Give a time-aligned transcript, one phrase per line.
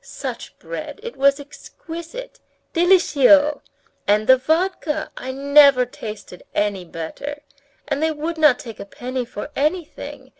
[0.03, 2.39] Such bread, it was exquisite!
[2.73, 3.61] Délicieux!
[4.07, 7.43] And the vodka, I never tasted any better.
[7.87, 10.29] And they would not take a penny for anything.